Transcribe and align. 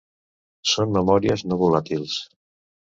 Són 0.71 0.95
memòries 0.97 1.47
no 1.51 1.61
volàtils. 1.63 2.19